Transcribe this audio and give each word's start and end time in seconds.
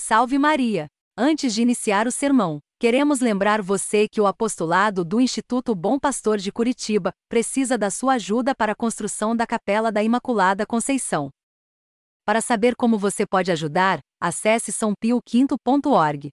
Salve 0.00 0.38
Maria! 0.38 0.86
Antes 1.18 1.52
de 1.52 1.60
iniciar 1.60 2.06
o 2.06 2.12
sermão, 2.12 2.60
queremos 2.78 3.18
lembrar 3.18 3.60
você 3.60 4.06
que 4.08 4.20
o 4.20 4.28
apostolado 4.28 5.04
do 5.04 5.20
Instituto 5.20 5.74
Bom 5.74 5.98
Pastor 5.98 6.38
de 6.38 6.52
Curitiba 6.52 7.12
precisa 7.28 7.76
da 7.76 7.90
sua 7.90 8.14
ajuda 8.14 8.54
para 8.54 8.72
a 8.72 8.76
construção 8.76 9.34
da 9.34 9.44
Capela 9.44 9.90
da 9.90 10.00
Imaculada 10.00 10.64
Conceição. 10.64 11.30
Para 12.24 12.40
saber 12.40 12.76
como 12.76 12.96
você 12.96 13.26
pode 13.26 13.50
ajudar, 13.50 13.98
acesse 14.22 14.70
sãopioquinto.org. 14.70 16.30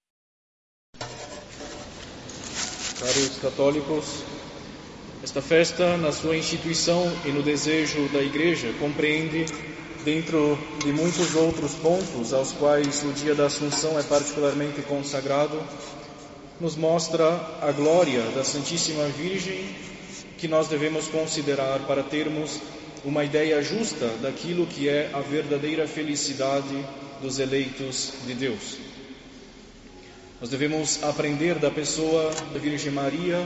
Caros 3.00 3.40
católicos, 3.42 4.24
esta 5.24 5.42
festa, 5.42 5.98
na 5.98 6.12
sua 6.12 6.38
instituição 6.38 7.04
e 7.26 7.32
no 7.32 7.42
desejo 7.42 8.08
da 8.14 8.22
Igreja, 8.22 8.72
compreende 8.80 9.46
dentro 10.06 10.56
de 10.84 10.94
muitos 10.94 11.34
outros 11.34 11.74
pontos 11.74 12.32
aos 12.32 12.52
quais 12.52 13.04
o 13.04 13.12
dia 13.12 13.34
da 13.34 13.48
Assunção 13.48 14.00
é 14.00 14.04
particularmente 14.04 14.84
consagrado, 14.84 15.60
nos 16.62 16.76
mostra 16.76 17.28
a 17.60 17.72
glória 17.72 18.22
da 18.36 18.44
Santíssima 18.44 19.08
Virgem 19.08 19.68
que 20.38 20.48
nós 20.48 20.68
devemos 20.68 21.08
considerar 21.08 21.80
para 21.88 22.04
termos 22.04 22.62
uma 23.04 23.26
ideia 23.26 23.64
justa 23.64 24.08
daquilo 24.22 24.68
que 24.68 24.88
é 24.88 25.10
a 25.12 25.22
verdadeira 25.22 25.88
felicidade 25.88 26.86
dos 27.20 27.40
eleitos 27.40 28.14
de 28.28 28.36
Deus. 28.36 28.78
Nós 30.40 30.52
devemos 30.52 31.04
aprender 31.04 31.56
da 31.56 31.72
pessoa 31.72 32.32
da 32.54 32.60
Virgem 32.60 32.92
Maria 32.92 33.44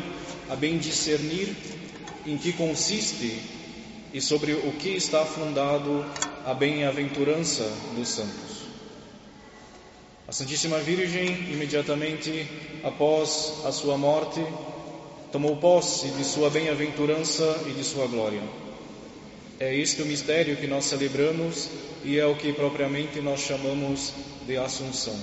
a 0.49 0.57
bem 0.57 0.77
discernir 0.77 1.55
em 2.25 2.37
que 2.37 2.51
consiste 2.51 3.39
e 4.13 4.19
sobre 4.19 4.53
o 4.53 4.73
que 4.73 4.89
está 4.89 5.23
fundado 5.23 6.03
a 6.49 6.53
bem-aventurança 6.55 7.71
dos 7.95 8.09
santos. 8.09 8.63
A 10.27 10.31
Santíssima 10.31 10.79
Virgem, 10.79 11.27
imediatamente 11.51 12.47
após 12.83 13.61
a 13.65 13.71
sua 13.71 13.95
morte, 13.99 14.43
tomou 15.31 15.57
posse 15.57 16.07
de 16.07 16.23
sua 16.23 16.49
bem-aventurança 16.49 17.43
e 17.67 17.73
de 17.73 17.83
sua 17.83 18.07
glória. 18.07 18.41
É 19.59 19.75
este 19.75 20.01
o 20.01 20.07
mistério 20.07 20.57
que 20.57 20.65
nós 20.65 20.85
celebramos 20.85 21.69
e 22.03 22.17
é 22.17 22.25
o 22.25 22.35
que 22.35 22.51
propriamente 22.51 23.21
nós 23.21 23.41
chamamos 23.41 24.11
de 24.47 24.57
Assunção. 24.57 25.19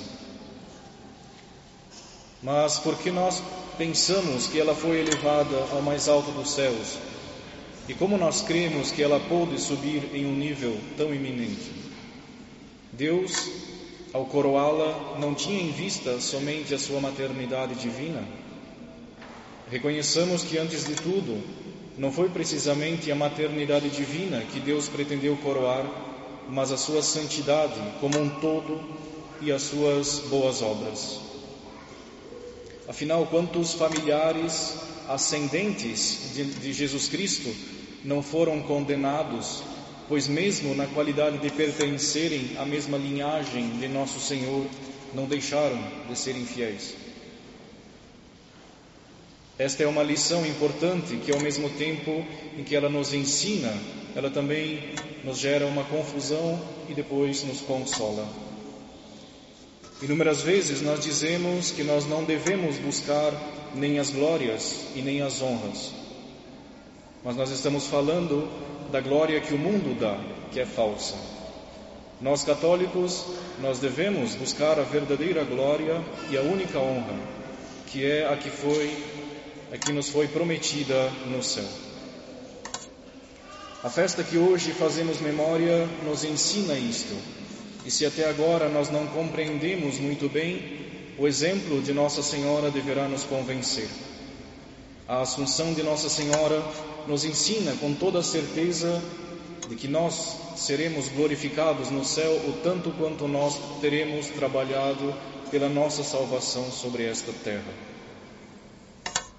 Mas 2.41 2.79
porque 2.79 3.11
nós 3.11 3.43
pensamos 3.77 4.47
que 4.47 4.61
ela 4.61 4.77
foi 4.77 5.01
elevada 5.01 5.57
ao 5.73 5.83
mais 5.83 6.07
alto 6.07 6.31
dos 6.31 6.51
céus, 6.51 6.99
e 7.89 7.95
como 7.95 8.19
nós 8.19 8.43
cremos 8.43 8.91
que 8.91 9.03
ela 9.03 9.21
pôde 9.21 9.61
subir 9.61 10.11
em 10.13 10.27
um 10.27 10.35
nível 10.35 10.77
tão 10.97 11.15
iminente? 11.15 11.71
Deus, 12.93 13.51
ao 14.13 14.25
coroá-la, 14.25 15.19
não 15.21 15.35
tinha 15.35 15.61
em 15.61 15.71
vista 15.71 16.21
somente 16.21 16.75
a 16.75 16.79
sua 16.79 17.01
maternidade 17.01 17.75
divina. 17.77 18.27
Reconheçamos 19.71 20.43
que, 20.43 20.59
antes 20.59 20.85
de 20.85 20.95
tudo, 20.95 21.41
não 21.97 22.11
foi 22.11 22.29
precisamente 22.29 23.11
a 23.11 23.15
maternidade 23.15 23.89
divina 23.89 24.43
que 24.53 24.61
Deus 24.61 24.89
pretendeu 24.89 25.37
coroar, 25.37 25.85
mas 26.49 26.73
a 26.73 26.77
sua 26.77 27.03
santidade 27.03 27.81
como 28.01 28.19
um 28.19 28.29
todo 28.41 28.81
e 29.41 29.53
as 29.53 29.63
suas 29.63 30.21
boas 30.29 30.61
obras. 30.61 31.21
Afinal, 32.89 33.27
quantos 33.27 33.75
familiares 33.75 34.77
ascendentes 35.09 36.33
de, 36.35 36.45
de 36.45 36.73
Jesus 36.73 37.09
Cristo 37.09 37.55
não 38.05 38.23
foram 38.23 38.63
condenados, 38.63 39.63
pois, 40.09 40.29
mesmo 40.29 40.75
na 40.75 40.87
qualidade 40.87 41.39
de 41.39 41.51
pertencerem 41.51 42.53
à 42.59 42.65
mesma 42.65 42.97
linhagem 42.97 43.79
de 43.79 43.89
nosso 43.89 44.21
Senhor, 44.21 44.67
não 45.15 45.27
deixaram 45.27 45.79
de 46.09 46.17
serem 46.17 46.45
fiéis. 46.45 46.95
Esta 49.59 49.83
é 49.83 49.87
uma 49.87 50.03
lição 50.03 50.45
importante 50.45 51.17
que, 51.17 51.33
ao 51.33 51.41
mesmo 51.41 51.71
tempo 51.71 52.25
em 52.59 52.63
que 52.63 52.77
ela 52.77 52.91
nos 52.91 53.15
ensina, 53.15 53.73
ela 54.15 54.31
também 54.31 54.95
nos 55.25 55.39
gera 55.39 55.67
uma 55.67 55.85
confusão 55.85 56.61
e 56.89 56.95
depois 56.95 57.43
nos 57.43 57.61
consola. 57.63 58.29
Inúmeras 60.03 60.43
vezes 60.43 60.83
nós 60.83 61.03
dizemos 61.03 61.71
que 61.71 61.83
nós 61.83 62.07
não 62.07 62.23
devemos 62.23 62.77
buscar 62.77 63.33
nem 63.75 63.99
as 63.99 64.11
glórias 64.11 64.89
e 64.95 65.01
nem 65.01 65.23
as 65.23 65.41
honras, 65.41 65.93
mas 67.25 67.35
nós 67.35 67.51
estamos 67.51 67.87
falando 67.87 68.47
da 68.93 69.01
glória 69.01 69.41
que 69.41 69.55
o 69.55 69.59
mundo 69.59 69.99
dá, 69.99 70.19
que 70.53 70.61
é 70.61 70.67
falsa. 70.67 71.15
Nós 72.21 72.45
católicos, 72.45 73.25
nós 73.61 73.79
devemos 73.79 74.35
buscar 74.35 74.79
a 74.79 74.83
verdadeira 74.83 75.45
glória 75.45 76.03
e 76.31 76.37
a 76.37 76.43
única 76.43 76.79
honra, 76.79 77.19
que 77.87 78.05
é 78.05 78.27
a 78.31 78.37
que 78.37 78.51
foi, 78.51 79.05
a 79.73 79.79
que 79.79 79.93
nos 79.93 80.11
foi 80.11 80.29
prometida 80.29 81.11
no 81.27 81.43
céu. 81.43 81.69
A 83.83 83.89
festa 83.89 84.23
que 84.23 84.37
hoje 84.37 84.73
fazemos 84.73 85.21
memória 85.21 85.87
nos 86.05 86.25
ensina 86.25 86.75
isto. 86.75 87.15
E 87.87 87.91
se 87.91 88.05
até 88.05 88.29
agora 88.29 88.69
nós 88.69 88.91
não 88.91 89.07
compreendemos 89.07 90.01
muito 90.01 90.29
bem, 90.29 90.81
o 91.17 91.25
exemplo 91.25 91.81
de 91.81 91.93
Nossa 91.93 92.21
Senhora 92.21 92.69
deverá 92.69 93.07
nos 93.07 93.23
convencer. 93.23 93.89
A 95.07 95.21
Assunção 95.21 95.73
de 95.73 95.85
Nossa 95.85 96.09
Senhora 96.09 96.61
nos 97.07 97.25
ensina 97.25 97.77
com 97.77 97.95
toda 97.95 98.25
certeza 98.25 99.01
de 99.69 99.77
que 99.77 99.87
nós 99.87 100.37
seremos 100.57 101.09
glorificados 101.11 101.89
no 101.89 102.05
céu 102.05 102.33
o 102.49 102.55
tanto 102.61 102.91
quanto 102.91 103.29
nós 103.29 103.57
teremos 103.81 104.27
trabalhado 104.31 105.15
pela 105.53 105.69
nossa 105.69 106.03
salvação 106.03 106.73
sobre 106.73 107.05
esta 107.05 107.33
terra. 107.45 107.73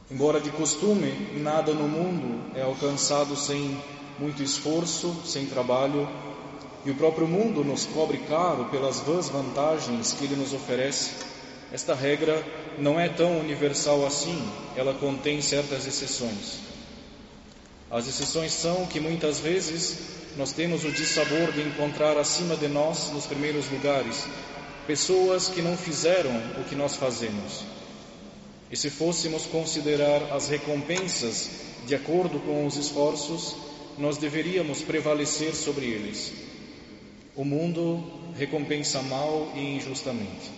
Embora 0.09 0.39
de 0.39 0.51
costume 0.51 1.11
nada 1.33 1.73
no 1.73 1.85
mundo 1.85 2.55
é 2.55 2.61
alcançado 2.61 3.35
sem 3.35 3.77
muito 4.17 4.41
esforço, 4.41 5.13
sem 5.25 5.45
trabalho, 5.47 6.07
e 6.87 6.89
o 6.89 6.95
próprio 6.95 7.27
mundo 7.27 7.65
nos 7.65 7.85
cobre 7.85 8.17
caro 8.29 8.63
pelas 8.71 9.01
vãs 9.01 9.27
vantagens 9.27 10.13
que 10.13 10.23
ele 10.23 10.37
nos 10.37 10.53
oferece, 10.53 11.11
esta 11.69 11.93
regra 11.93 12.41
não 12.77 12.97
é 12.97 13.09
tão 13.09 13.41
universal 13.41 14.05
assim, 14.05 14.41
ela 14.73 14.93
contém 14.93 15.41
certas 15.41 15.85
exceções. 15.85 16.59
As 17.91 18.07
exceções 18.07 18.53
são 18.53 18.85
que 18.85 19.01
muitas 19.01 19.41
vezes 19.41 19.97
nós 20.37 20.53
temos 20.53 20.85
o 20.85 20.91
dissabor 20.93 21.51
de 21.51 21.61
encontrar 21.61 22.17
acima 22.17 22.55
de 22.55 22.69
nós, 22.69 23.11
nos 23.11 23.25
primeiros 23.25 23.69
lugares, 23.69 24.23
pessoas 24.87 25.49
que 25.49 25.61
não 25.61 25.75
fizeram 25.75 26.31
o 26.57 26.63
que 26.69 26.75
nós 26.75 26.95
fazemos. 26.95 27.65
E 28.71 28.77
se 28.77 28.89
fôssemos 28.89 29.45
considerar 29.45 30.31
as 30.31 30.47
recompensas 30.47 31.49
de 31.85 31.93
acordo 31.95 32.39
com 32.39 32.65
os 32.65 32.77
esforços, 32.77 33.57
nós 33.97 34.15
deveríamos 34.15 34.81
prevalecer 34.81 35.53
sobre 35.53 35.85
eles. 35.85 36.56
O 37.37 37.45
mundo 37.45 38.03
recompensa 38.35 38.99
mal 39.03 39.51
e 39.53 39.75
injustamente. 39.75 40.49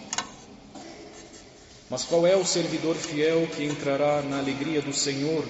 Mas 1.90 2.06
qual 2.06 2.25
é 2.25 2.38
o 2.38 2.45
servidor 2.45 2.95
fiel 2.95 3.50
que 3.53 3.66
entrará 3.66 4.22
na 4.22 4.40
alegria 4.40 4.81
do 4.81 4.94
Senhor 4.94 5.44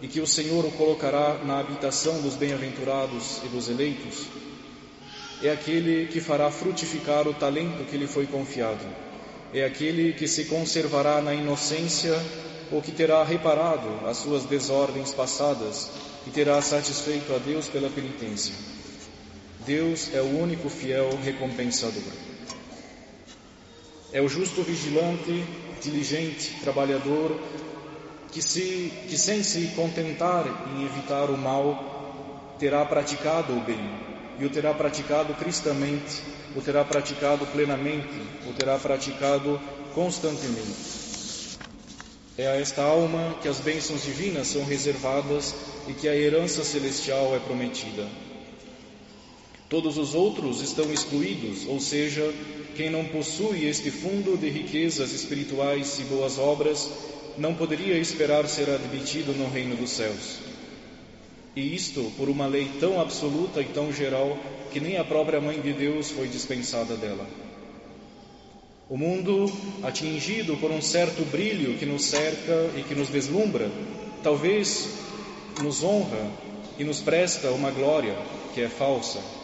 e 0.00 0.08
que 0.08 0.20
o 0.20 0.26
Senhor 0.26 0.64
o 0.64 0.70
colocará 0.70 1.44
na 1.44 1.60
habitação 1.60 2.22
dos 2.22 2.34
bem-aventurados 2.34 3.42
e 3.44 3.48
dos 3.48 3.68
eleitos? 3.68 4.26
É 5.42 5.50
aquele 5.50 6.06
que 6.06 6.18
fará 6.18 6.50
frutificar 6.50 7.28
o 7.28 7.34
talento 7.34 7.84
que 7.84 7.98
lhe 7.98 8.06
foi 8.06 8.26
confiado. 8.26 8.86
É 9.52 9.66
aquele 9.66 10.14
que 10.14 10.26
se 10.26 10.46
conservará 10.46 11.20
na 11.20 11.34
inocência 11.34 12.18
ou 12.72 12.80
que 12.80 12.90
terá 12.90 13.22
reparado 13.22 14.06
as 14.06 14.16
suas 14.16 14.44
desordens 14.44 15.12
passadas 15.12 15.90
e 16.26 16.30
terá 16.30 16.62
satisfeito 16.62 17.34
a 17.34 17.38
Deus 17.38 17.68
pela 17.68 17.90
penitência. 17.90 18.54
Deus 19.66 20.10
é 20.12 20.20
o 20.20 20.38
único 20.38 20.68
fiel 20.68 21.10
recompensador. 21.22 22.02
É 24.12 24.20
o 24.20 24.28
justo 24.28 24.62
vigilante 24.62 25.44
diligente, 25.84 26.56
trabalhador, 26.62 27.38
que, 28.32 28.42
se, 28.42 28.92
que 29.08 29.16
sem 29.16 29.42
se 29.42 29.68
contentar 29.76 30.44
em 30.74 30.84
evitar 30.84 31.30
o 31.30 31.36
mal, 31.36 32.56
terá 32.58 32.84
praticado 32.84 33.52
o 33.52 33.60
bem, 33.60 33.90
e 34.38 34.44
o 34.44 34.50
terá 34.50 34.72
praticado 34.72 35.34
cristamente, 35.34 36.22
o 36.56 36.60
terá 36.60 36.84
praticado 36.84 37.46
plenamente, 37.46 38.20
o 38.48 38.52
terá 38.52 38.78
praticado 38.78 39.60
constantemente. 39.94 41.04
É 42.36 42.48
a 42.48 42.56
esta 42.56 42.82
alma 42.82 43.36
que 43.40 43.48
as 43.48 43.60
bênçãos 43.60 44.02
divinas 44.02 44.48
são 44.48 44.64
reservadas 44.64 45.54
e 45.86 45.92
que 45.92 46.08
a 46.08 46.16
herança 46.16 46.64
celestial 46.64 47.34
é 47.36 47.38
prometida. 47.38 48.08
Todos 49.74 49.98
os 49.98 50.14
outros 50.14 50.60
estão 50.60 50.92
excluídos, 50.92 51.66
ou 51.66 51.80
seja, 51.80 52.32
quem 52.76 52.90
não 52.90 53.04
possui 53.06 53.66
este 53.66 53.90
fundo 53.90 54.38
de 54.38 54.48
riquezas 54.48 55.10
espirituais 55.10 55.98
e 55.98 56.04
boas 56.04 56.38
obras 56.38 56.88
não 57.36 57.56
poderia 57.56 57.98
esperar 57.98 58.46
ser 58.46 58.70
admitido 58.70 59.32
no 59.32 59.50
reino 59.50 59.74
dos 59.74 59.90
céus. 59.90 60.38
E 61.56 61.74
isto 61.74 62.12
por 62.16 62.28
uma 62.28 62.46
lei 62.46 62.70
tão 62.78 63.00
absoluta 63.00 63.60
e 63.60 63.64
tão 63.64 63.92
geral 63.92 64.38
que 64.70 64.78
nem 64.78 64.96
a 64.96 65.02
própria 65.02 65.40
Mãe 65.40 65.60
de 65.60 65.72
Deus 65.72 66.08
foi 66.08 66.28
dispensada 66.28 66.94
dela. 66.94 67.26
O 68.88 68.96
mundo, 68.96 69.52
atingido 69.82 70.56
por 70.58 70.70
um 70.70 70.80
certo 70.80 71.24
brilho 71.32 71.76
que 71.78 71.84
nos 71.84 72.04
cerca 72.04 72.70
e 72.76 72.84
que 72.84 72.94
nos 72.94 73.08
deslumbra, 73.08 73.68
talvez 74.22 74.88
nos 75.60 75.82
honra 75.82 76.30
e 76.78 76.84
nos 76.84 77.00
presta 77.00 77.50
uma 77.50 77.72
glória 77.72 78.16
que 78.54 78.60
é 78.60 78.68
falsa. 78.68 79.43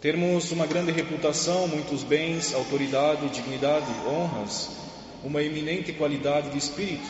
Termos 0.00 0.52
uma 0.52 0.64
grande 0.64 0.92
reputação, 0.92 1.66
muitos 1.66 2.04
bens, 2.04 2.54
autoridade, 2.54 3.28
dignidade, 3.30 3.86
honras, 4.06 4.68
uma 5.24 5.42
eminente 5.42 5.92
qualidade 5.92 6.50
de 6.50 6.58
espírito, 6.58 7.08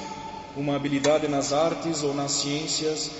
uma 0.56 0.74
habilidade 0.74 1.28
nas 1.28 1.52
artes 1.52 2.02
ou 2.02 2.14
nas 2.14 2.32
ciências, 2.32 3.10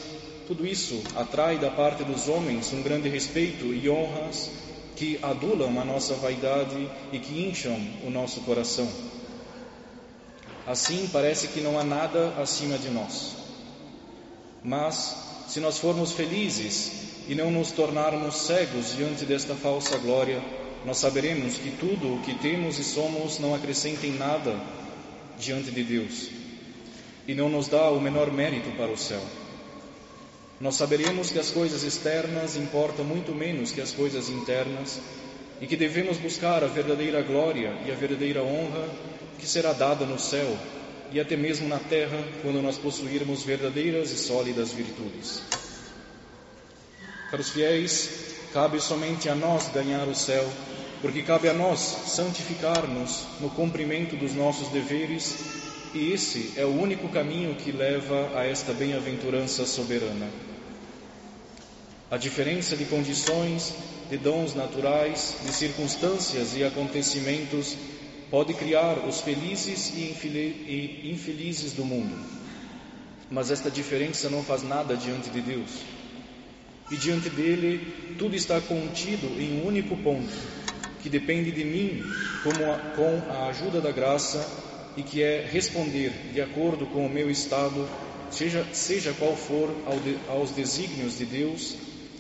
tudo 0.46 0.66
isso 0.66 1.02
atrai 1.14 1.58
da 1.58 1.70
parte 1.70 2.02
dos 2.02 2.28
homens 2.28 2.72
um 2.72 2.82
grande 2.82 3.10
respeito 3.10 3.66
e 3.66 3.90
honras 3.90 4.50
que 4.96 5.18
adulam 5.22 5.78
a 5.78 5.84
nossa 5.84 6.14
vaidade 6.14 6.88
e 7.12 7.18
que 7.18 7.46
incham 7.46 7.78
o 8.06 8.10
nosso 8.10 8.40
coração. 8.40 8.88
Assim, 10.66 11.10
parece 11.12 11.48
que 11.48 11.60
não 11.60 11.78
há 11.78 11.84
nada 11.84 12.34
acima 12.40 12.78
de 12.78 12.88
nós. 12.88 13.36
Mas, 14.64 15.14
se 15.46 15.60
nós 15.60 15.78
formos 15.78 16.12
felizes 16.12 17.07
e 17.28 17.34
não 17.34 17.50
nos 17.50 17.70
tornarmos 17.70 18.46
cegos 18.46 18.96
diante 18.96 19.26
desta 19.26 19.54
falsa 19.54 19.98
glória, 19.98 20.42
nós 20.84 20.96
saberemos 20.96 21.58
que 21.58 21.70
tudo 21.72 22.14
o 22.14 22.22
que 22.22 22.34
temos 22.34 22.78
e 22.78 22.84
somos 22.84 23.38
não 23.38 23.54
acrescenta 23.54 24.06
em 24.06 24.16
nada 24.16 24.58
diante 25.38 25.70
de 25.70 25.82
Deus 25.82 26.30
e 27.26 27.34
não 27.34 27.50
nos 27.50 27.68
dá 27.68 27.90
o 27.90 28.00
menor 28.00 28.32
mérito 28.32 28.70
para 28.70 28.90
o 28.90 28.96
céu. 28.96 29.20
Nós 30.58 30.76
saberemos 30.76 31.30
que 31.30 31.38
as 31.38 31.50
coisas 31.50 31.82
externas 31.82 32.56
importam 32.56 33.04
muito 33.04 33.34
menos 33.34 33.70
que 33.70 33.82
as 33.82 33.92
coisas 33.92 34.30
internas 34.30 34.98
e 35.60 35.66
que 35.66 35.76
devemos 35.76 36.16
buscar 36.16 36.64
a 36.64 36.66
verdadeira 36.66 37.20
glória 37.20 37.76
e 37.86 37.92
a 37.92 37.94
verdadeira 37.94 38.42
honra 38.42 38.88
que 39.38 39.46
será 39.46 39.74
dada 39.74 40.06
no 40.06 40.18
céu 40.18 40.56
e 41.12 41.20
até 41.20 41.36
mesmo 41.36 41.68
na 41.68 41.78
terra 41.78 42.24
quando 42.42 42.62
nós 42.62 42.78
possuirmos 42.78 43.42
verdadeiras 43.42 44.10
e 44.10 44.16
sólidas 44.16 44.72
virtudes. 44.72 45.42
Para 47.30 47.42
os 47.42 47.50
fiéis, 47.50 48.08
cabe 48.54 48.80
somente 48.80 49.28
a 49.28 49.34
nós 49.34 49.68
ganhar 49.68 50.08
o 50.08 50.14
céu, 50.14 50.50
porque 51.02 51.22
cabe 51.22 51.46
a 51.46 51.52
nós 51.52 51.78
santificar-nos 51.78 53.26
no 53.38 53.50
cumprimento 53.50 54.16
dos 54.16 54.32
nossos 54.32 54.68
deveres, 54.68 55.36
e 55.92 56.10
esse 56.10 56.54
é 56.56 56.64
o 56.64 56.80
único 56.80 57.06
caminho 57.10 57.54
que 57.54 57.70
leva 57.70 58.30
a 58.34 58.46
esta 58.46 58.72
bem-aventurança 58.72 59.66
soberana. 59.66 60.26
A 62.10 62.16
diferença 62.16 62.74
de 62.74 62.86
condições, 62.86 63.74
de 64.08 64.16
dons 64.16 64.54
naturais, 64.54 65.36
de 65.44 65.52
circunstâncias 65.52 66.56
e 66.56 66.64
acontecimentos 66.64 67.76
pode 68.30 68.54
criar 68.54 69.06
os 69.06 69.20
felizes 69.20 69.92
e 69.94 71.10
infelizes 71.12 71.74
do 71.74 71.84
mundo. 71.84 72.18
Mas 73.30 73.50
esta 73.50 73.70
diferença 73.70 74.30
não 74.30 74.42
faz 74.42 74.62
nada 74.62 74.96
diante 74.96 75.28
de 75.28 75.42
Deus 75.42 75.97
e 76.90 76.96
diante 76.96 77.28
dele 77.28 78.14
tudo 78.18 78.34
está 78.34 78.60
contido 78.60 79.26
em 79.40 79.60
um 79.60 79.66
único 79.66 79.96
ponto, 79.96 80.32
que 81.02 81.08
depende 81.08 81.50
de 81.52 81.64
mim 81.64 82.02
a, 82.44 82.94
com 82.96 83.30
a 83.30 83.48
ajuda 83.48 83.80
da 83.80 83.92
graça 83.92 84.46
e 84.96 85.02
que 85.02 85.22
é 85.22 85.48
responder 85.50 86.10
de 86.32 86.40
acordo 86.40 86.86
com 86.86 87.06
o 87.06 87.10
meu 87.10 87.30
estado, 87.30 87.88
seja, 88.30 88.66
seja 88.72 89.12
qual 89.12 89.36
for 89.36 89.70
ao 89.86 89.98
de, 90.00 90.18
aos 90.28 90.50
desígnios 90.50 91.16
de 91.16 91.24
Deus, 91.24 91.76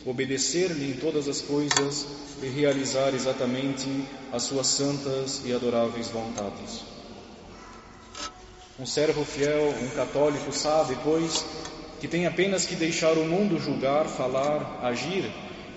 obedecer-lhe 0.06 0.90
em 0.90 0.94
todas 0.94 1.28
as 1.28 1.40
coisas 1.40 2.06
e 2.42 2.46
realizar 2.46 3.14
exatamente 3.14 3.88
as 4.32 4.44
suas 4.44 4.66
santas 4.68 5.42
e 5.44 5.52
adoráveis 5.52 6.08
vontades. 6.08 6.82
Um 8.78 8.86
servo 8.86 9.24
fiel, 9.24 9.74
um 9.82 9.88
católico, 9.88 10.52
sabe, 10.52 10.96
pois, 11.02 11.44
que 12.00 12.08
tem 12.08 12.26
apenas 12.26 12.64
que 12.64 12.76
deixar 12.76 13.12
o 13.18 13.24
mundo 13.24 13.58
julgar, 13.58 14.06
falar, 14.06 14.80
agir, 14.82 15.24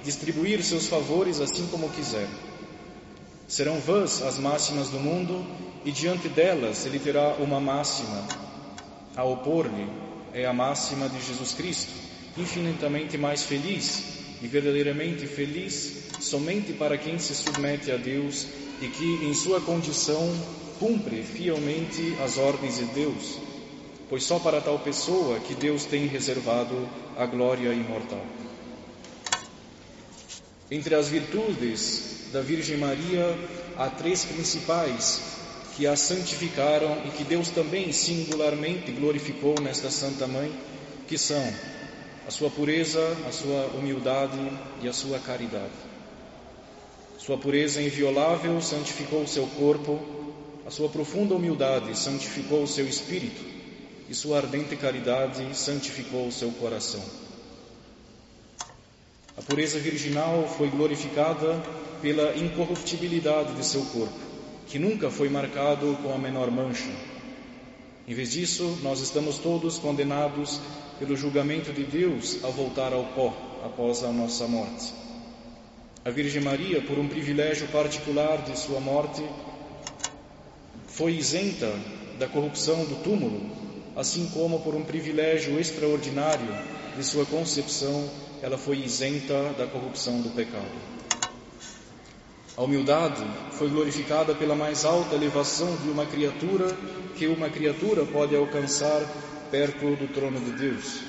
distribuir 0.04 0.64
seus 0.64 0.88
favores 0.88 1.40
assim 1.40 1.68
como 1.68 1.90
quiser. 1.90 2.28
Serão 3.48 3.80
vãs 3.80 4.22
as 4.22 4.38
máximas 4.38 4.90
do 4.90 5.00
mundo 5.00 5.46
e 5.84 5.92
diante 5.92 6.30
delas 6.30 6.86
ele 6.86 7.00
terá 7.00 7.36
uma 7.40 7.60
máxima 7.60 8.28
a 9.16 9.24
opor-lhe, 9.24 9.88
é 10.34 10.46
a 10.46 10.54
máxima 10.54 11.10
de 11.10 11.20
Jesus 11.20 11.54
Cristo, 11.54 11.92
infinitamente 12.38 13.18
mais 13.18 13.44
feliz 13.44 14.04
e 14.42 14.48
verdadeiramente 14.48 15.28
feliz 15.28 16.06
somente 16.22 16.72
para 16.74 16.98
quem 16.98 17.20
se 17.20 17.36
submete 17.36 17.92
a 17.92 17.98
Deus 17.98 18.48
e 18.82 18.88
que, 18.88 19.26
em 19.26 19.34
sua 19.34 19.60
condição, 19.60 20.34
cumpre 20.80 21.24
fielmente 21.24 22.16
as 22.24 22.38
ordens 22.38 22.78
de 22.78 22.86
Deus 22.86 23.51
pois 24.12 24.26
só 24.26 24.38
para 24.40 24.60
tal 24.60 24.78
pessoa 24.78 25.40
que 25.40 25.56
Deus 25.56 25.86
tem 25.86 26.06
reservado 26.06 26.86
a 27.16 27.26
glória 27.26 27.74
imortal. 27.74 28.22
Entre 30.70 30.94
as 30.94 31.08
virtudes 31.08 32.26
da 32.34 32.42
Virgem 32.42 32.76
Maria, 32.76 33.40
há 33.78 33.88
três 33.88 34.26
principais 34.26 35.22
que 35.78 35.88
a 35.88 35.96
santificaram 35.96 37.04
e 37.06 37.12
que 37.12 37.24
Deus 37.24 37.52
também 37.52 37.94
singularmente 37.94 38.92
glorificou 38.92 39.56
nesta 39.62 39.90
Santa 39.90 40.28
Mãe, 40.28 40.52
que 41.08 41.18
são 41.18 41.42
a 42.28 42.32
sua 42.32 42.50
pureza, 42.50 43.16
a 43.26 43.32
sua 43.32 43.68
humildade 43.78 44.52
e 44.82 44.90
a 44.90 44.94
sua 44.94 45.20
caridade. 45.20 45.72
Sua 47.18 47.38
pureza 47.38 47.82
inviolável 47.82 48.62
santificou 48.62 49.24
o 49.24 49.28
seu 49.28 49.48
corpo, 49.48 50.02
a 50.68 50.70
sua 50.70 50.90
profunda 50.90 51.34
humildade 51.34 51.98
santificou 51.98 52.64
o 52.64 52.68
seu 52.68 52.86
espírito 52.86 53.61
e 54.12 54.14
sua 54.14 54.40
ardente 54.40 54.76
caridade 54.76 55.56
santificou 55.56 56.28
o 56.28 56.32
seu 56.34 56.52
coração. 56.52 57.02
A 59.38 59.42
pureza 59.42 59.80
virginal 59.80 60.54
foi 60.58 60.68
glorificada 60.68 61.64
pela 62.02 62.36
incorruptibilidade 62.36 63.54
de 63.54 63.66
seu 63.66 63.86
corpo, 63.86 64.20
que 64.68 64.78
nunca 64.78 65.10
foi 65.10 65.30
marcado 65.30 65.98
com 66.04 66.14
a 66.14 66.18
menor 66.18 66.52
mancha. 66.52 66.92
Em 68.06 68.14
vez 68.14 68.34
disso, 68.34 68.78
nós 68.84 69.00
estamos 69.00 69.38
todos 69.38 69.78
condenados 69.78 70.60
pelo 71.00 71.16
julgamento 71.16 71.72
de 71.72 71.86
Deus 71.86 72.44
a 72.44 72.50
voltar 72.50 72.92
ao 72.92 73.06
pó 73.14 73.34
após 73.64 74.04
a 74.04 74.12
nossa 74.12 74.46
morte. 74.46 74.94
A 76.04 76.10
Virgem 76.10 76.42
Maria, 76.42 76.82
por 76.82 77.00
um 77.00 77.08
privilégio 77.08 77.66
particular 77.70 78.42
de 78.42 78.60
sua 78.60 78.82
morte, 78.82 79.24
foi 80.88 81.14
isenta 81.14 81.74
da 82.20 82.28
corrupção 82.28 82.84
do 82.84 83.02
túmulo 83.02 83.71
assim 83.96 84.30
como 84.34 84.60
por 84.62 84.76
um 84.76 84.84
privilégio 84.84 85.60
extraordinário 85.60 86.54
de 86.96 87.04
sua 87.04 87.26
concepção, 87.26 88.10
ela 88.42 88.58
foi 88.58 88.80
isenta 88.80 89.54
da 89.58 89.68
corrupção 89.68 90.22
do 90.22 90.30
pecado. 90.30 90.92
A 92.58 92.64
humildade 92.64 93.24
foi 93.52 93.70
glorificada 93.70 94.36
pela 94.36 94.56
mais 94.56 94.84
alta 94.84 95.16
elevação 95.16 95.76
de 95.78 95.90
uma 95.90 96.06
criatura 96.06 96.76
que 97.16 97.28
uma 97.28 97.50
criatura 97.50 98.06
pode 98.06 98.36
alcançar 98.36 99.02
perto 99.50 99.96
do 99.96 100.14
trono 100.14 100.40
de 100.40 100.52
Deus. 100.52 101.00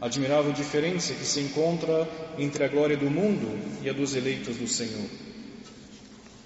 Admirável 0.00 0.52
diferença 0.52 1.12
que 1.12 1.24
se 1.24 1.40
encontra 1.40 2.08
entre 2.38 2.62
a 2.62 2.68
glória 2.68 2.96
do 2.96 3.10
mundo 3.10 3.58
e 3.82 3.90
a 3.90 3.92
dos 3.92 4.14
eleitos 4.14 4.56
do 4.56 4.68
Senhor. 4.68 5.08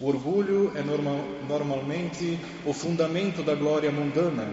O 0.01 0.07
orgulho 0.07 0.73
é 0.75 0.83
normal, 0.83 1.25
normalmente 1.47 2.39
o 2.65 2.73
fundamento 2.73 3.43
da 3.43 3.55
glória 3.55 3.93
mundana, 3.93 4.49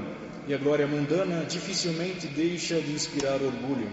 e 0.50 0.53
a 0.53 0.58
glória 0.58 0.88
mundana 0.88 1.46
dificilmente 1.46 2.25
deixa 2.25 2.82
de 2.82 2.91
inspirar 2.91 3.39
orgulho. 3.39 3.88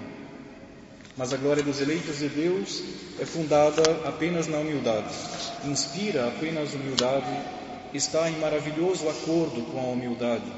Mas 1.14 1.30
a 1.30 1.36
glória 1.36 1.62
dos 1.62 1.82
eleitos 1.82 2.18
de 2.18 2.30
Deus 2.30 2.82
é 3.20 3.26
fundada 3.26 3.82
apenas 4.06 4.46
na 4.46 4.58
humildade, 4.58 5.14
inspira 5.66 6.26
apenas 6.28 6.72
humildade, 6.72 7.30
está 7.92 8.30
em 8.30 8.38
maravilhoso 8.38 9.06
acordo 9.06 9.70
com 9.70 9.80
a 9.80 9.92
humildade, 9.92 10.50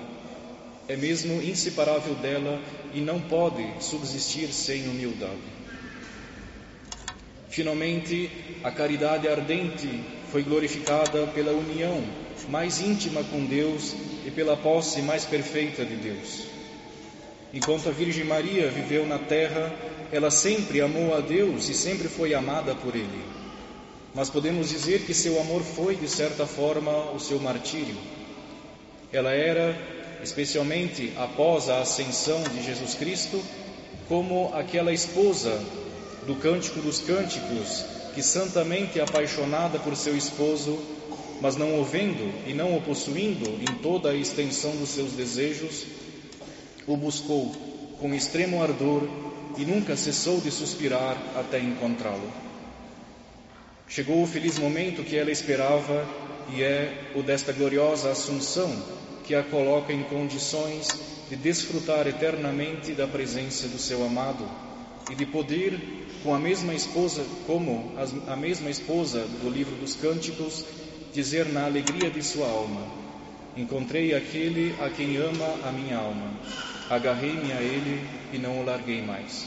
é 0.86 0.96
mesmo 0.96 1.42
inseparável 1.42 2.14
dela 2.14 2.60
e 2.94 3.00
não 3.00 3.20
pode 3.20 3.66
subsistir 3.80 4.52
sem 4.52 4.88
humildade. 4.88 5.58
Finalmente, 7.48 8.30
a 8.62 8.70
caridade 8.70 9.26
ardente 9.26 10.00
foi 10.30 10.44
glorificada 10.44 11.26
pela 11.26 11.50
união 11.50 12.27
mais 12.48 12.80
íntima 12.80 13.22
com 13.24 13.44
Deus 13.44 13.94
e 14.26 14.30
pela 14.30 14.56
posse 14.56 15.02
mais 15.02 15.24
perfeita 15.24 15.84
de 15.84 15.96
Deus. 15.96 16.44
Enquanto 17.52 17.88
a 17.88 17.92
Virgem 17.92 18.24
Maria 18.24 18.70
viveu 18.70 19.06
na 19.06 19.18
terra, 19.18 19.72
ela 20.12 20.30
sempre 20.30 20.80
amou 20.80 21.14
a 21.14 21.20
Deus 21.20 21.68
e 21.68 21.74
sempre 21.74 22.08
foi 22.08 22.34
amada 22.34 22.74
por 22.74 22.94
Ele. 22.94 23.24
Mas 24.14 24.30
podemos 24.30 24.68
dizer 24.68 25.02
que 25.02 25.14
seu 25.14 25.40
amor 25.40 25.62
foi, 25.62 25.94
de 25.94 26.08
certa 26.08 26.46
forma, 26.46 27.12
o 27.12 27.20
seu 27.20 27.38
martírio. 27.38 27.96
Ela 29.12 29.32
era, 29.32 29.76
especialmente 30.22 31.12
após 31.16 31.68
a 31.68 31.80
ascensão 31.80 32.42
de 32.42 32.64
Jesus 32.64 32.94
Cristo, 32.94 33.42
como 34.08 34.50
aquela 34.54 34.92
esposa 34.92 35.62
do 36.26 36.34
Cântico 36.36 36.80
dos 36.80 37.00
Cânticos, 37.00 37.84
que 38.14 38.22
santamente 38.22 39.00
apaixonada 39.00 39.78
por 39.78 39.94
seu 39.94 40.16
esposo, 40.16 40.78
mas 41.40 41.56
não 41.56 41.80
o 41.80 41.84
vendo 41.84 42.32
e 42.46 42.54
não 42.54 42.76
o 42.76 42.82
possuindo 42.82 43.48
em 43.60 43.74
toda 43.76 44.10
a 44.10 44.14
extensão 44.14 44.74
dos 44.76 44.90
seus 44.90 45.12
desejos, 45.12 45.86
o 46.86 46.96
buscou 46.96 47.52
com 48.00 48.14
extremo 48.14 48.62
ardor 48.62 49.02
e 49.56 49.64
nunca 49.64 49.96
cessou 49.96 50.40
de 50.40 50.50
suspirar 50.50 51.16
até 51.36 51.58
encontrá-lo. 51.58 52.32
Chegou 53.88 54.22
o 54.22 54.26
feliz 54.26 54.58
momento 54.58 55.02
que 55.02 55.16
ela 55.16 55.30
esperava 55.30 56.06
e 56.54 56.62
é 56.62 57.10
o 57.14 57.22
desta 57.22 57.52
gloriosa 57.52 58.10
Assunção 58.10 58.70
que 59.24 59.34
a 59.34 59.42
coloca 59.42 59.92
em 59.92 60.02
condições 60.04 60.88
de 61.28 61.36
desfrutar 61.36 62.06
eternamente 62.06 62.92
da 62.92 63.06
presença 63.06 63.68
do 63.68 63.78
seu 63.78 64.04
amado 64.04 64.48
e 65.10 65.14
de 65.14 65.26
poder, 65.26 65.78
com 66.22 66.34
a 66.34 66.38
mesma 66.38 66.74
esposa, 66.74 67.24
como 67.46 67.92
a 68.26 68.36
mesma 68.36 68.70
esposa 68.70 69.20
do 69.42 69.50
livro 69.50 69.74
dos 69.76 69.94
Cânticos, 69.94 70.64
dizer 71.12 71.46
na 71.46 71.64
alegria 71.64 72.10
de 72.10 72.22
sua 72.22 72.48
alma: 72.48 72.86
Encontrei 73.56 74.14
aquele 74.14 74.74
a 74.80 74.88
quem 74.88 75.16
ama 75.16 75.68
a 75.68 75.72
minha 75.72 75.96
alma. 75.96 76.30
Agarrei-me 76.88 77.52
a 77.52 77.60
ele 77.60 78.06
e 78.32 78.38
não 78.38 78.60
o 78.60 78.64
larguei 78.64 79.02
mais. 79.02 79.46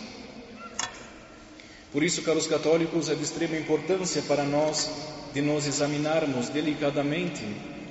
Por 1.92 2.04
isso, 2.04 2.22
caros 2.22 2.48
católicos, 2.48 3.10
é 3.10 3.16
de 3.16 3.24
extrema 3.24 3.58
importância 3.58 4.22
para 4.22 4.44
nós 4.44 4.90
de 5.34 5.42
nos 5.42 5.66
examinarmos 5.66 6.50
delicadamente 6.50 7.44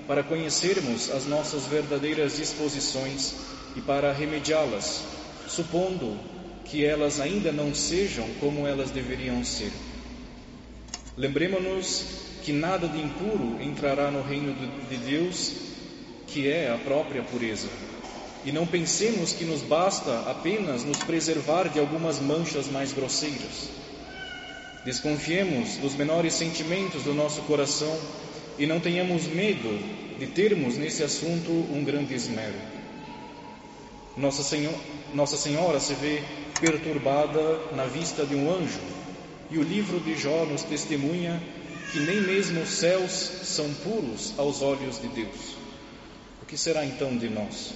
para 0.06 0.22
conhecermos 0.22 1.10
as 1.10 1.26
nossas 1.26 1.66
verdadeiras 1.66 2.36
disposições 2.36 3.34
e 3.76 3.80
para 3.80 4.12
remediá-las, 4.12 5.04
supondo 5.48 6.18
que 6.64 6.84
elas 6.84 7.20
ainda 7.20 7.52
não 7.52 7.74
sejam 7.74 8.26
como 8.40 8.66
elas 8.66 8.90
deveriam 8.90 9.44
ser. 9.44 9.72
Lembremos-nos 11.16 12.29
que 12.42 12.52
nada 12.52 12.88
de 12.88 12.99
impuro 12.99 13.59
entrará 13.61 14.11
no 14.11 14.23
reino 14.23 14.54
de 14.88 14.97
Deus, 14.97 15.52
que 16.26 16.49
é 16.49 16.70
a 16.73 16.78
própria 16.78 17.23
pureza. 17.23 17.68
E 18.44 18.52
não 18.52 18.66
pensemos 18.66 19.32
que 19.32 19.44
nos 19.44 19.61
basta 19.62 20.30
apenas 20.30 20.85
nos 20.85 20.99
preservar 20.99 21.68
de 21.68 21.78
algumas 21.78 22.18
manchas 22.20 22.68
mais 22.68 22.92
grosseiras. 22.92 23.68
Desconfiemos 24.85 25.76
dos 25.76 25.94
menores 25.94 26.32
sentimentos 26.32 27.02
do 27.02 27.12
nosso 27.12 27.42
coração 27.42 27.94
e 28.59 28.66
não 28.66 28.80
tenhamos 28.80 29.26
medo 29.26 29.68
de 30.18 30.26
termos 30.26 30.76
nesse 30.76 31.02
assunto 31.02 31.50
um 31.50 31.85
grande 31.85 32.14
esmero. 32.14 32.56
Nossa, 34.16 34.42
Senhor, 34.42 34.75
Nossa 35.14 35.37
Senhora 35.37 35.78
se 35.78 35.94
vê 35.94 36.23
perturbada 36.61 37.59
na 37.75 37.85
vista 37.85 38.25
de 38.25 38.35
um 38.35 38.50
anjo, 38.50 38.80
e 39.50 39.59
o 39.59 39.62
livro 39.62 39.99
de 40.00 40.14
Jó 40.16 40.44
nos 40.44 40.62
testemunha 40.62 41.42
que 41.92 42.00
nem 42.00 42.20
mesmo 42.20 42.62
os 42.62 42.70
céus 42.70 43.11
são 43.42 43.73
puros 43.75 44.35
aos 44.38 44.62
olhos 44.62 45.00
de 45.00 45.09
Deus. 45.09 45.56
O 46.42 46.47
que 46.47 46.56
será 46.56 46.85
então 46.85 47.16
de 47.16 47.28
nós? 47.28 47.73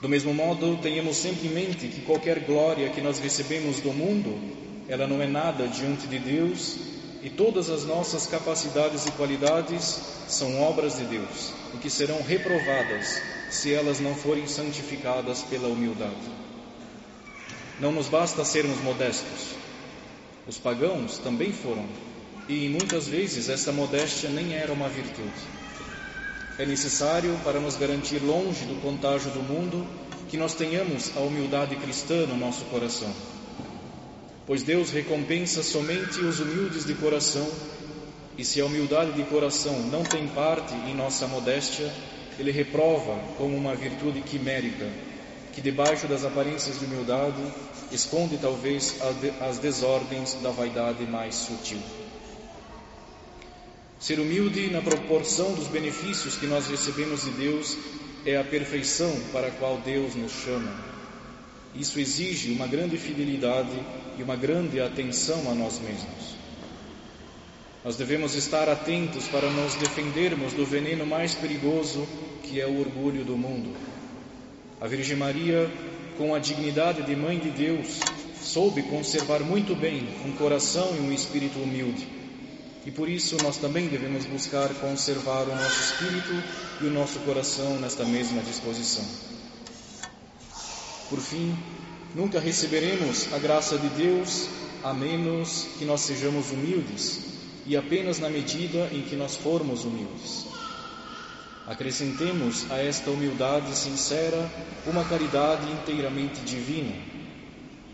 Do 0.00 0.08
mesmo 0.08 0.32
modo, 0.32 0.78
tenhamos 0.78 1.16
sempre 1.16 1.48
em 1.48 1.50
mente 1.50 1.88
que 1.88 2.00
qualquer 2.00 2.40
glória 2.40 2.88
que 2.88 3.00
nós 3.00 3.18
recebemos 3.18 3.80
do 3.80 3.92
mundo 3.92 4.60
ela 4.90 5.06
não 5.06 5.22
é 5.22 5.26
nada 5.26 5.68
diante 5.68 6.08
de 6.08 6.18
Deus 6.18 6.76
e 7.22 7.30
todas 7.30 7.70
as 7.70 7.84
nossas 7.84 8.26
capacidades 8.26 9.06
e 9.06 9.12
qualidades 9.12 10.00
são 10.26 10.60
obras 10.62 10.96
de 10.96 11.04
Deus 11.04 11.52
e 11.74 11.78
que 11.78 11.88
serão 11.88 12.20
reprovadas 12.22 13.22
se 13.50 13.72
elas 13.72 14.00
não 14.00 14.16
forem 14.16 14.48
santificadas 14.48 15.42
pela 15.42 15.68
humildade. 15.68 16.40
Não 17.78 17.92
nos 17.92 18.08
basta 18.08 18.44
sermos 18.44 18.80
modestos. 18.80 19.54
Os 20.46 20.58
pagãos 20.58 21.18
também 21.18 21.52
foram, 21.52 21.86
e 22.48 22.68
muitas 22.68 23.06
vezes 23.06 23.48
essa 23.48 23.72
modéstia 23.72 24.28
nem 24.30 24.54
era 24.54 24.72
uma 24.72 24.88
virtude. 24.88 25.48
É 26.58 26.66
necessário, 26.66 27.38
para 27.44 27.60
nos 27.60 27.76
garantir 27.76 28.18
longe 28.18 28.64
do 28.64 28.80
contágio 28.82 29.30
do 29.30 29.42
mundo, 29.42 29.86
que 30.28 30.36
nós 30.36 30.54
tenhamos 30.54 31.16
a 31.16 31.20
humildade 31.20 31.76
cristã 31.76 32.26
no 32.26 32.36
nosso 32.36 32.64
coração 32.66 33.12
pois 34.50 34.64
Deus 34.64 34.90
recompensa 34.90 35.62
somente 35.62 36.24
os 36.24 36.40
humildes 36.40 36.84
de 36.84 36.94
coração, 36.94 37.48
e 38.36 38.44
se 38.44 38.60
a 38.60 38.66
humildade 38.66 39.12
de 39.12 39.22
coração 39.22 39.78
não 39.82 40.04
tem 40.04 40.26
parte 40.26 40.74
em 40.74 40.92
nossa 40.92 41.28
modéstia, 41.28 41.88
Ele 42.36 42.50
reprova 42.50 43.16
como 43.38 43.56
uma 43.56 43.76
virtude 43.76 44.22
quimérica, 44.22 44.90
que 45.52 45.60
debaixo 45.60 46.06
das 46.06 46.24
aparências 46.24 46.78
de 46.78 46.84
humildade 46.84 47.42
esconde 47.92 48.38
talvez 48.38 48.96
as 49.40 49.58
desordens 49.58 50.34
da 50.42 50.50
vaidade 50.50 51.04
mais 51.04 51.34
sutil. 51.34 51.80
Ser 53.98 54.18
humilde 54.18 54.70
na 54.70 54.80
proporção 54.80 55.52
dos 55.52 55.66
benefícios 55.66 56.36
que 56.36 56.46
nós 56.46 56.66
recebemos 56.68 57.24
de 57.24 57.30
Deus 57.32 57.76
é 58.24 58.36
a 58.36 58.44
perfeição 58.44 59.14
para 59.32 59.48
a 59.48 59.50
qual 59.50 59.78
Deus 59.78 60.14
nos 60.14 60.32
chama. 60.32 60.72
Isso 61.74 62.00
exige 62.00 62.50
uma 62.50 62.66
grande 62.66 62.96
fidelidade 62.96 63.78
e 64.18 64.22
uma 64.22 64.36
grande 64.36 64.80
atenção 64.80 65.50
a 65.50 65.54
nós 65.54 65.78
mesmos. 65.78 66.40
Nós 67.84 67.96
devemos 67.96 68.34
estar 68.34 68.68
atentos 68.68 69.26
para 69.28 69.50
nos 69.50 69.74
defendermos 69.74 70.52
do 70.52 70.66
veneno 70.66 71.06
mais 71.06 71.34
perigoso 71.34 72.06
que 72.42 72.60
é 72.60 72.66
o 72.66 72.80
orgulho 72.80 73.24
do 73.24 73.36
mundo. 73.36 73.74
A 74.80 74.86
Virgem 74.86 75.14
Maria, 75.14 75.70
com 76.16 76.34
a 76.34 76.38
dignidade 76.38 77.02
de 77.02 77.14
Mãe 77.14 77.38
de 77.38 77.50
Deus, 77.50 78.00
soube 78.40 78.82
conservar 78.84 79.40
muito 79.40 79.74
bem 79.74 80.08
um 80.24 80.32
coração 80.32 80.96
e 80.96 81.00
um 81.00 81.12
espírito 81.12 81.58
humilde. 81.58 82.08
E 82.86 82.90
por 82.90 83.06
isso 83.06 83.36
nós 83.42 83.58
também 83.58 83.88
devemos 83.88 84.24
buscar 84.24 84.70
conservar 84.76 85.42
o 85.42 85.54
nosso 85.54 85.80
espírito 85.82 86.42
e 86.80 86.86
o 86.86 86.90
nosso 86.90 87.18
coração 87.20 87.78
nesta 87.78 88.06
mesma 88.06 88.40
disposição. 88.40 89.04
Por 91.10 91.20
fim, 91.20 91.54
nunca 92.14 92.40
receberemos 92.40 93.30
a 93.34 93.38
graça 93.38 93.76
de 93.76 93.88
Deus 93.90 94.48
a 94.82 94.94
menos 94.94 95.66
que 95.78 95.84
nós 95.84 96.00
sejamos 96.00 96.52
humildes 96.52 97.20
e 97.66 97.76
apenas 97.76 98.18
na 98.18 98.30
medida 98.30 98.88
em 98.92 99.02
que 99.02 99.14
nós 99.14 99.36
formos 99.36 99.84
humildes. 99.84 100.49
Acrescentemos 101.70 102.68
a 102.68 102.78
esta 102.78 103.12
humildade 103.12 103.76
sincera 103.76 104.50
uma 104.84 105.04
caridade 105.04 105.70
inteiramente 105.70 106.40
divina. 106.40 106.96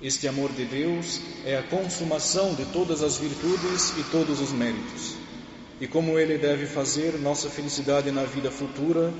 Este 0.00 0.26
amor 0.26 0.50
de 0.50 0.64
Deus 0.64 1.20
é 1.44 1.58
a 1.58 1.62
consumação 1.62 2.54
de 2.54 2.64
todas 2.72 3.02
as 3.02 3.18
virtudes 3.18 3.90
e 3.98 4.04
todos 4.04 4.40
os 4.40 4.50
méritos. 4.50 5.16
E 5.78 5.86
como 5.86 6.18
Ele 6.18 6.38
deve 6.38 6.64
fazer 6.64 7.18
nossa 7.18 7.50
felicidade 7.50 8.10
na 8.10 8.24
vida 8.24 8.50
futura, 8.50 9.12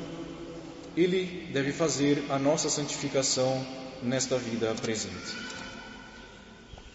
Ele 0.97 1.51
deve 1.53 1.71
fazer 1.71 2.25
a 2.31 2.39
nossa 2.39 2.71
santificação 2.71 3.63
nesta 4.03 4.39
vida 4.39 4.75
presente. 4.81 5.37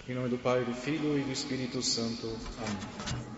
Em 0.09 0.15
nome 0.15 0.29
do 0.29 0.39
Pai, 0.39 0.65
do 0.65 0.73
Filho 0.73 1.15
e 1.15 1.21
do 1.21 1.31
Espírito 1.31 1.79
Santo. 1.83 2.25
Amém. 2.57 3.30